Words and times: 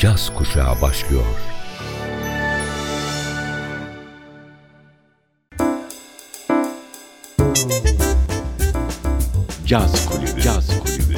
caz 0.00 0.34
kuşağı 0.34 0.82
başlıyor. 0.82 1.24
Caz 9.66 10.08
Kulübü. 10.08 10.40
Caz 10.40 10.80
Kulübü. 10.80 11.16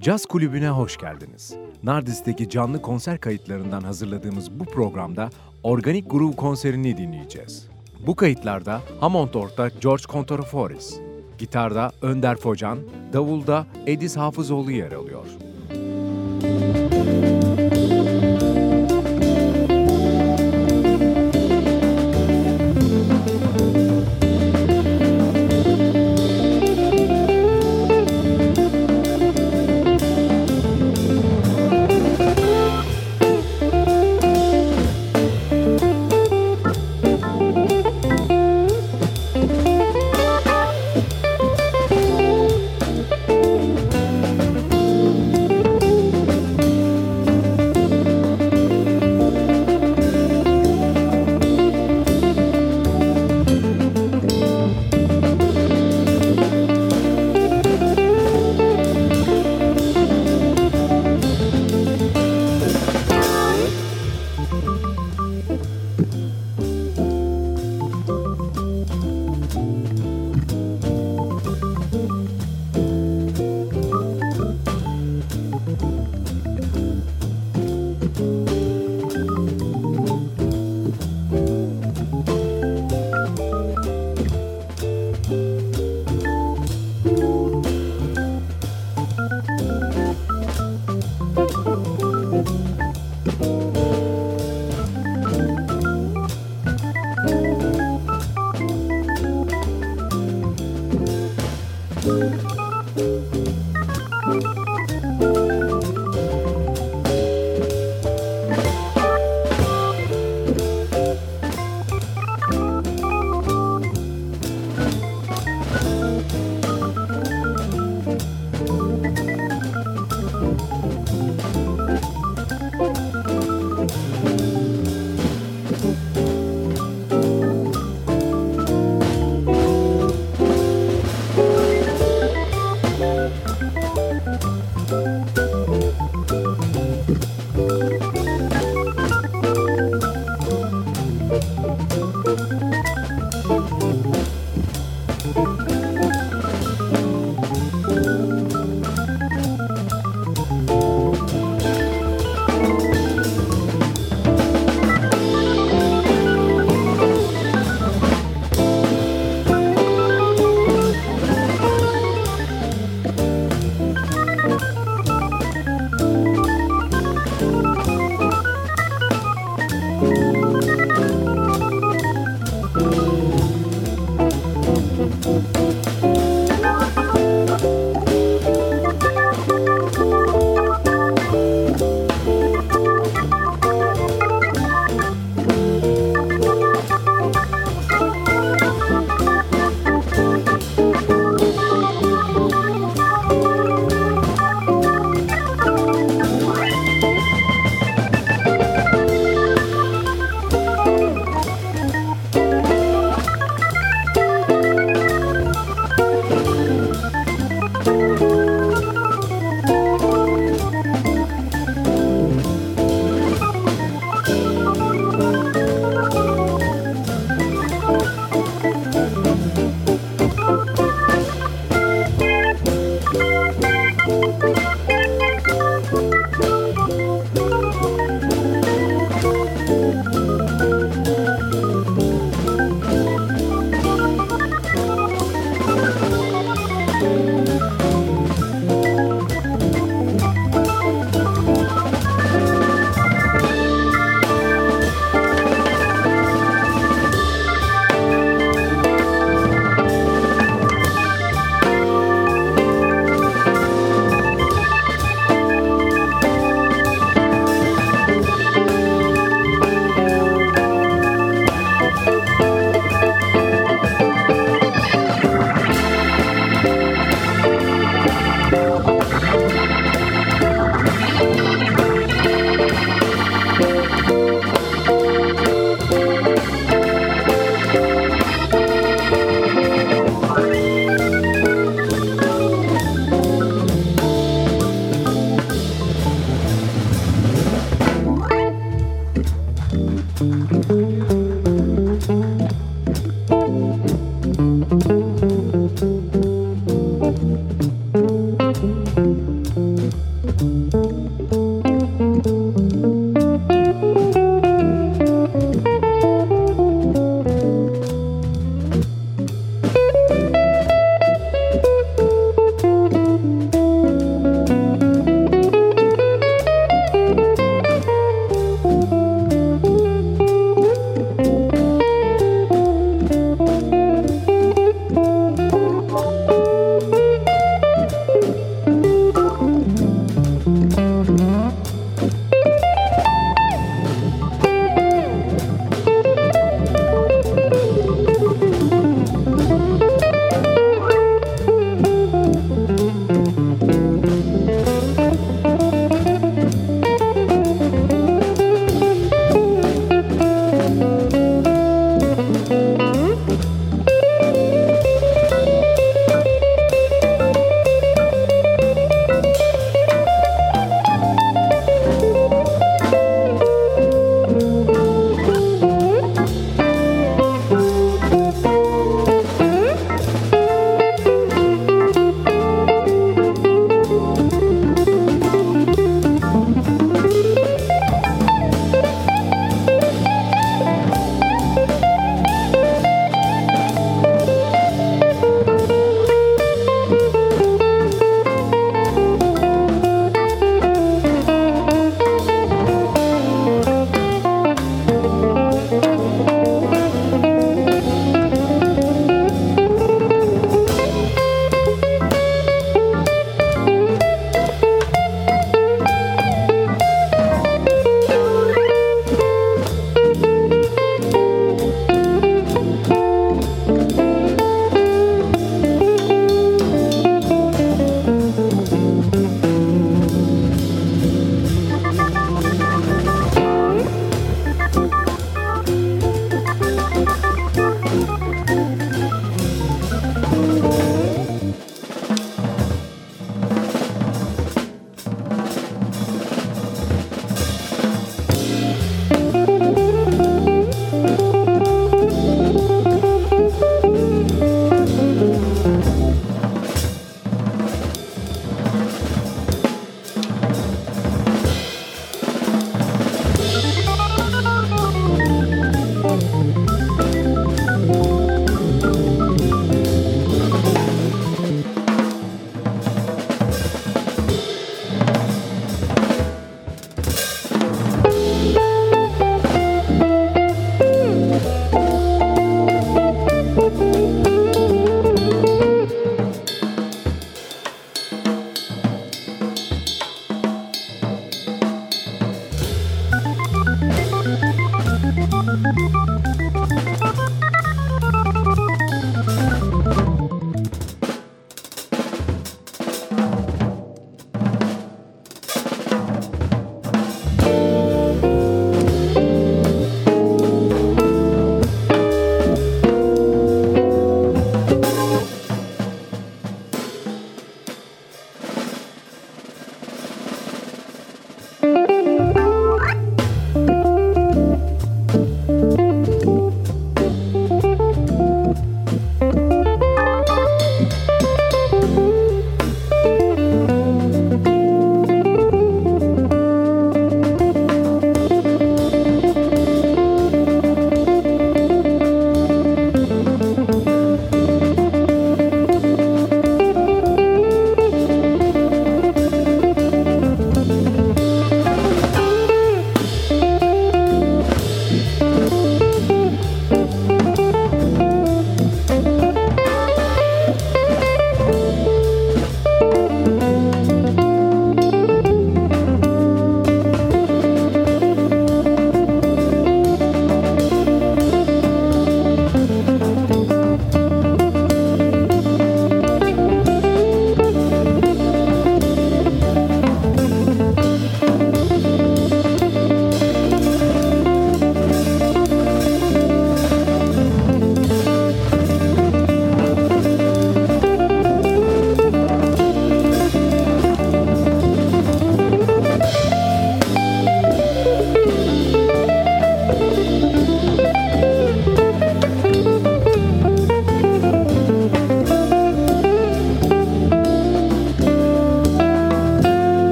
Caz 0.00 0.26
Kulübü'ne 0.26 0.68
hoş 0.68 0.96
geldiniz. 0.96 1.54
Nardis'teki 1.82 2.50
canlı 2.50 2.82
konser 2.82 3.20
kayıtlarından 3.20 3.80
hazırladığımız 3.80 4.50
bu 4.60 4.64
programda 4.64 5.30
Organik 5.62 6.10
Groove 6.10 6.36
konserini 6.36 6.96
dinleyeceğiz. 6.96 7.72
Bu 8.06 8.16
kayıtlarda 8.16 8.80
Hammond 9.00 9.34
ortak 9.34 9.82
George 9.82 10.02
Contreforis, 10.02 11.00
gitarda 11.38 11.92
Önder 12.02 12.36
Focan, 12.36 12.78
davulda 13.12 13.66
Edis 13.86 14.16
Hafızoğlu 14.16 14.70
yer 14.70 14.92
alıyor. 14.92 15.26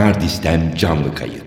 Nardis'ten 0.00 0.74
canlı 0.74 1.14
kayıt. 1.14 1.39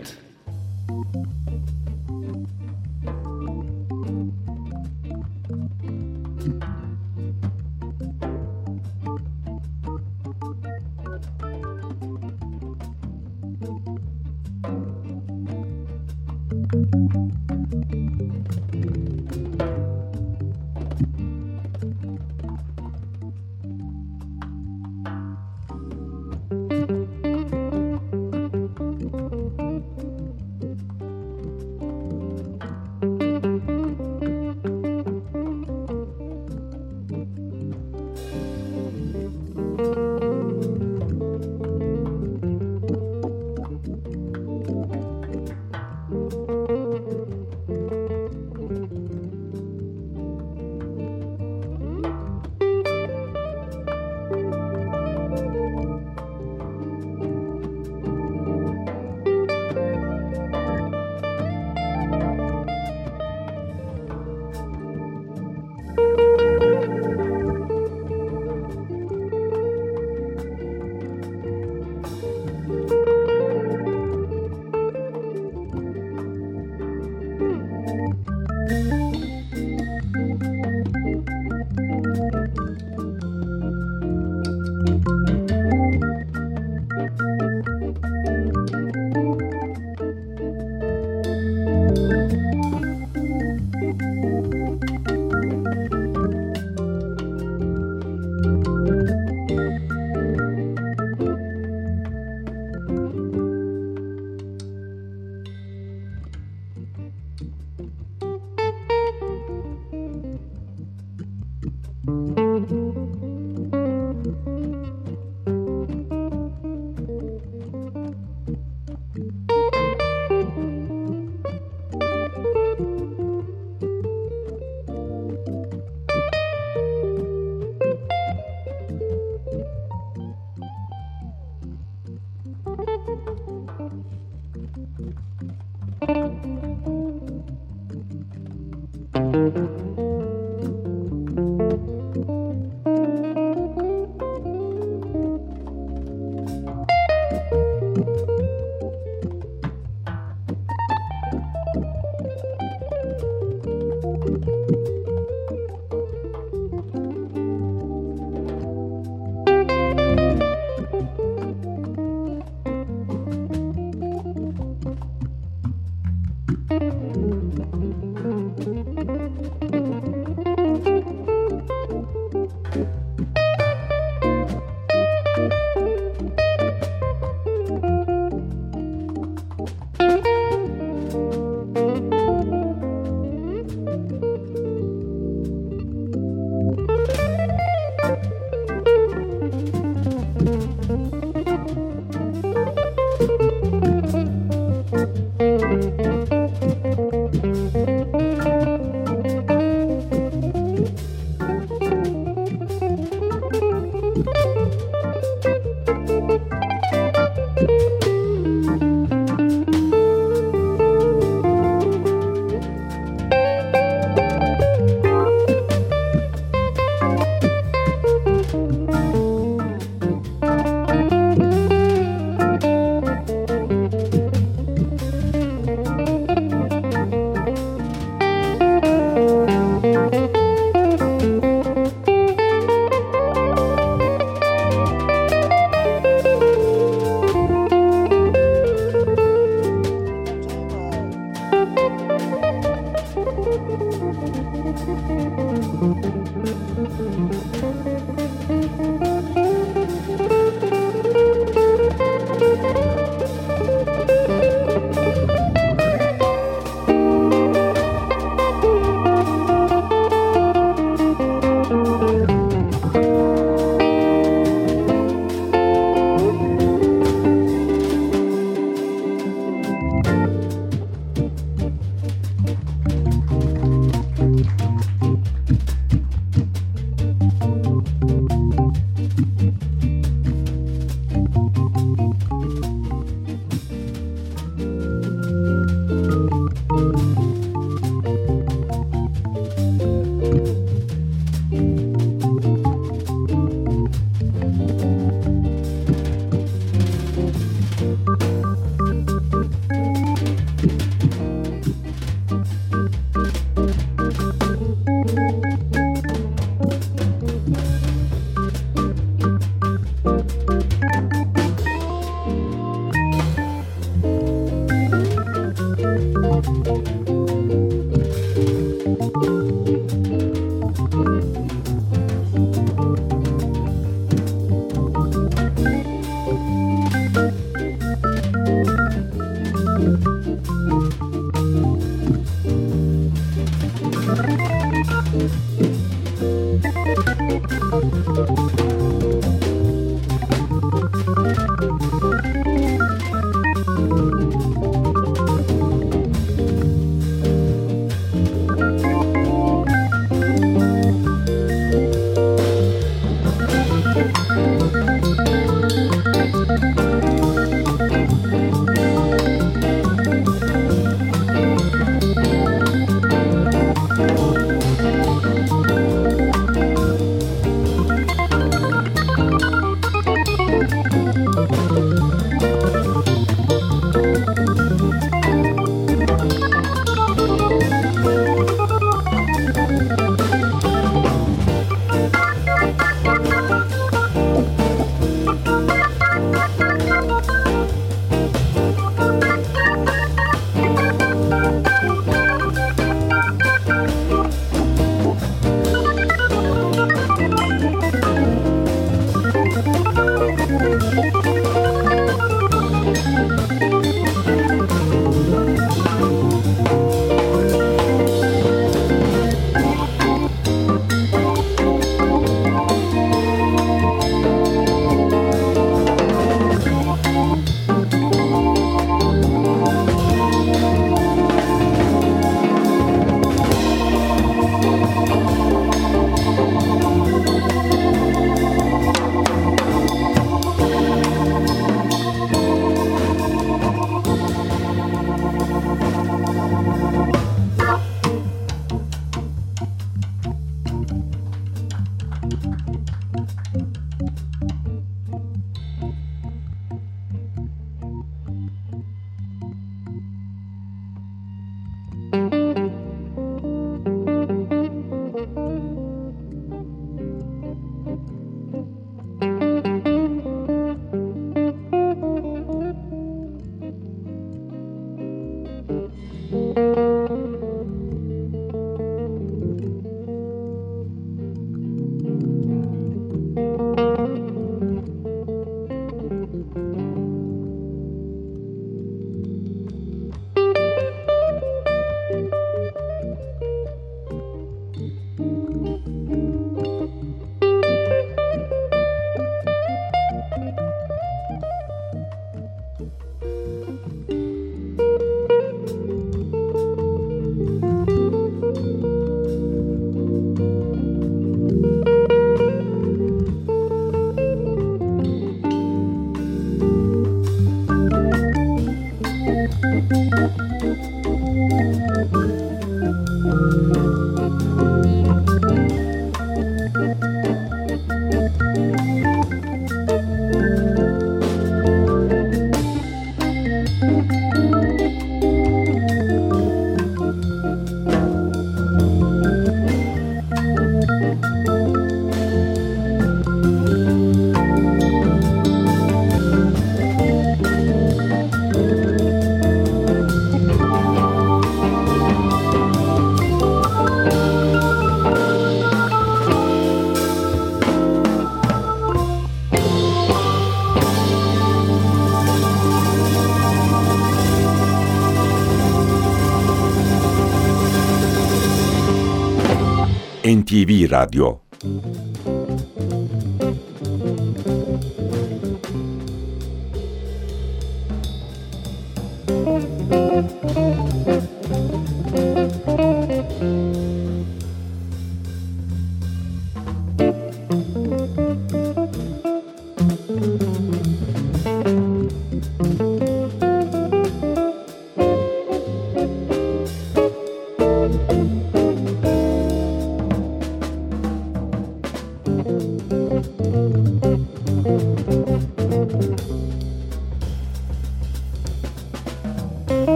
NTV 560.23 560.87
Radio. 560.89 561.41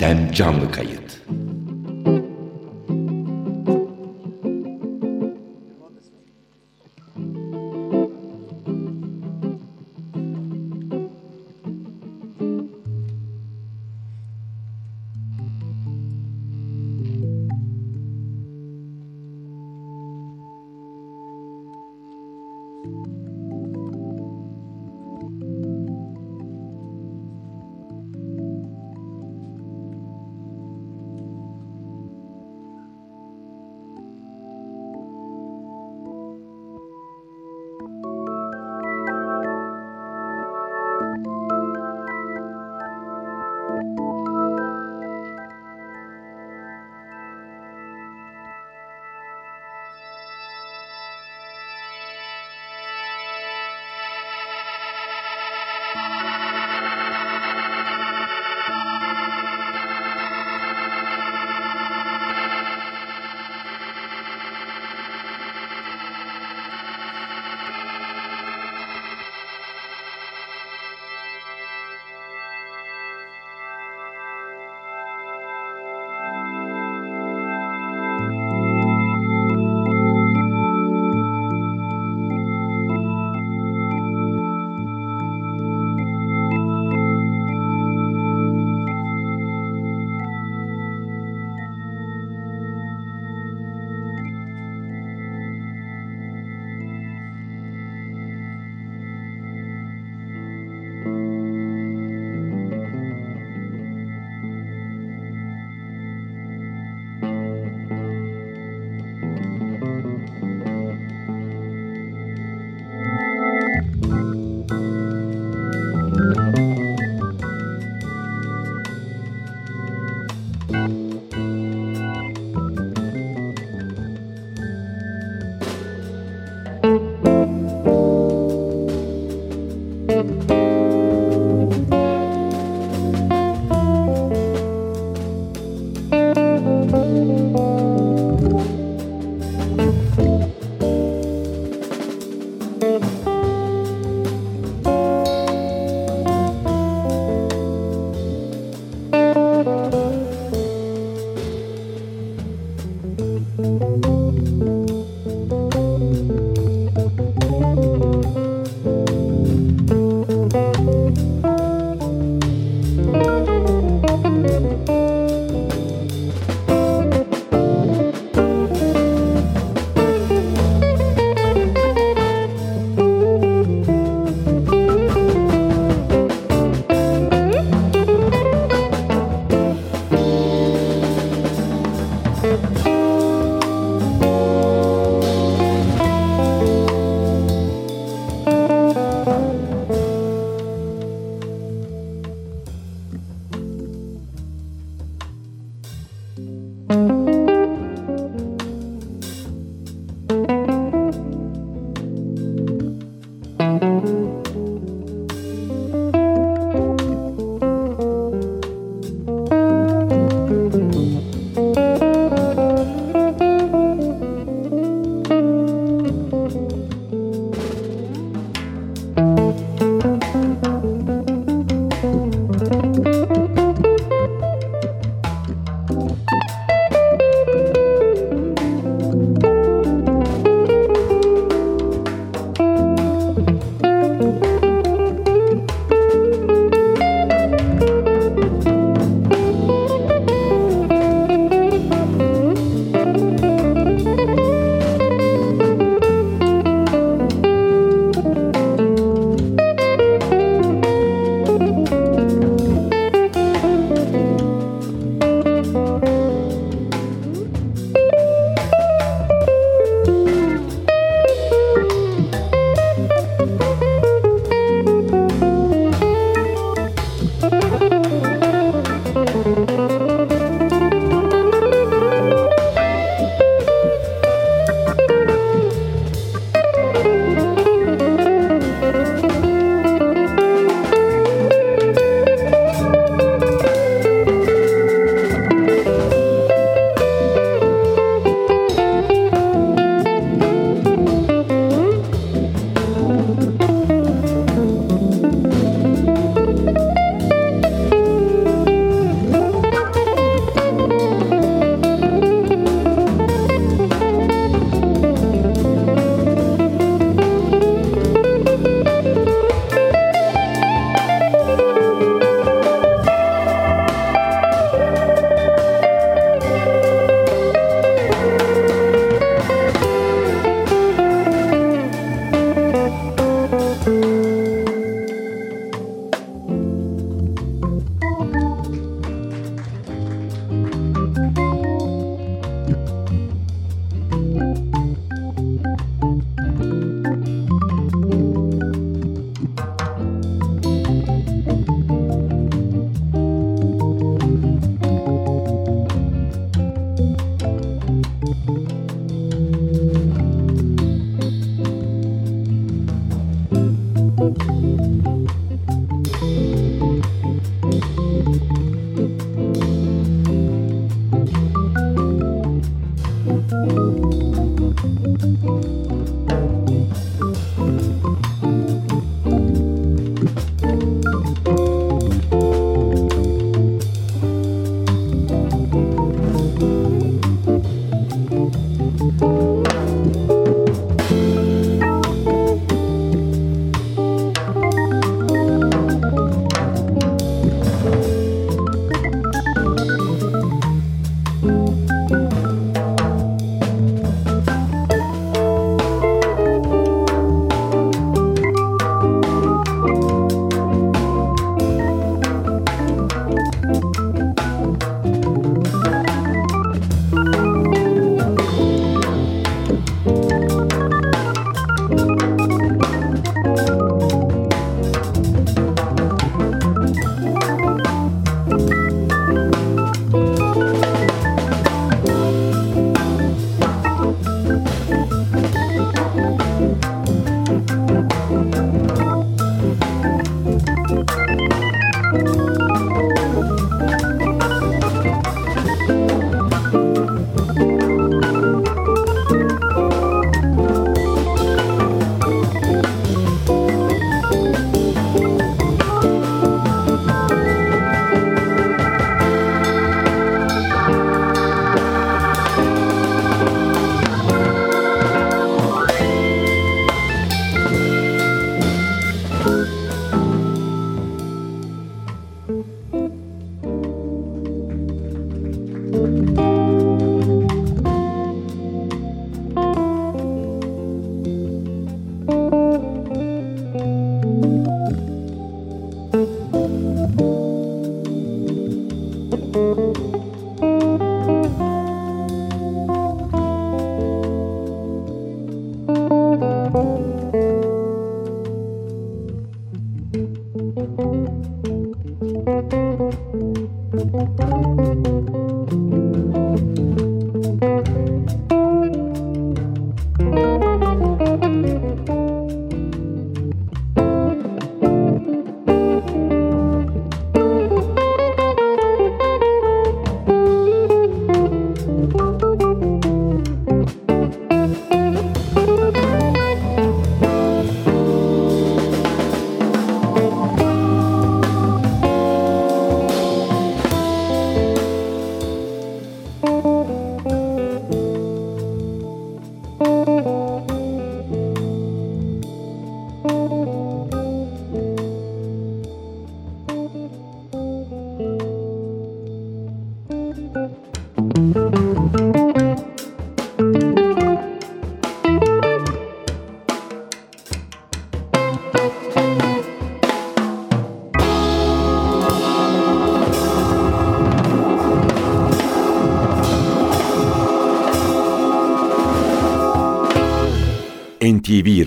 Nardis'ten 0.00 0.32
canlı 0.32 0.72
kayıt. 0.72 1.09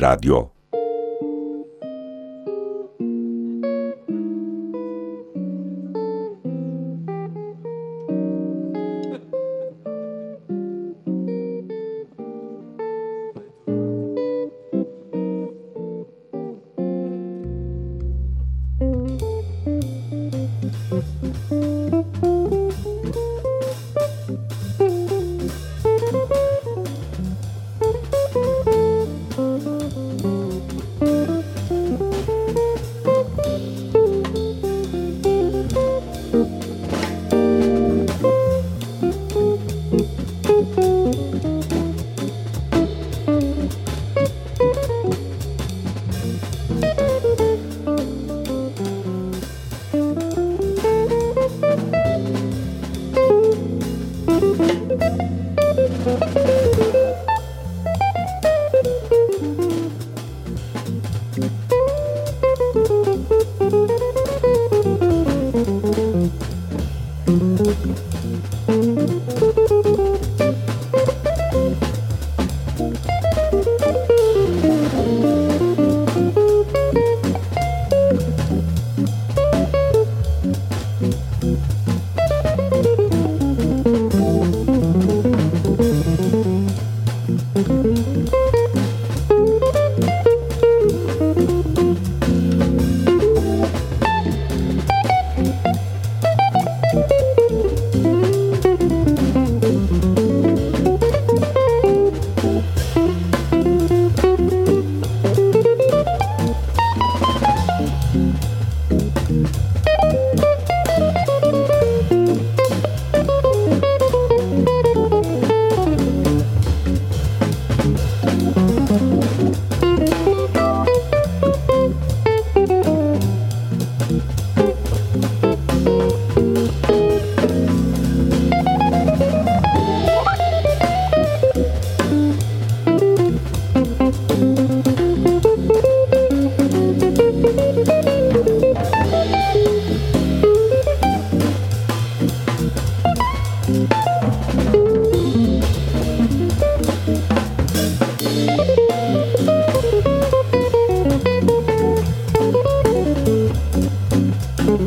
Radyo 0.03 0.52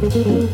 Mm-hmm. 0.06 0.45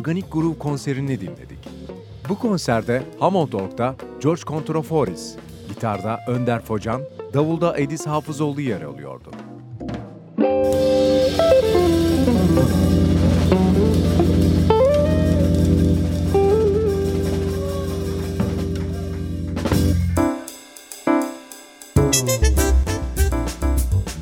Organik 0.00 0.32
Groove 0.32 0.58
konserini 0.58 1.20
dinledik. 1.20 1.68
Bu 2.28 2.38
konserde 2.38 3.02
Hammond 3.18 3.52
Org'da 3.52 3.94
George 4.22 4.42
Controforis, 4.42 5.36
gitarda 5.68 6.20
Önder 6.28 6.60
Focan, 6.60 7.02
davulda 7.34 7.78
Edis 7.78 8.06
Hafızoğlu 8.06 8.60
yer 8.60 8.82
alıyordu. 8.82 9.30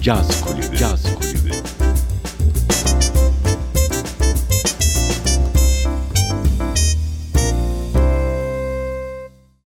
Caz 0.03 0.45
Kulübü. 0.45 0.58